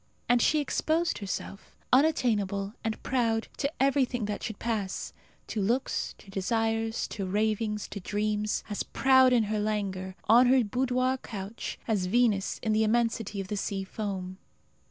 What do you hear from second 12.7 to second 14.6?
the immensity of the sea foam.